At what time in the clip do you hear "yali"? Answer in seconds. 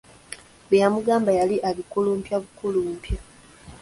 1.39-1.55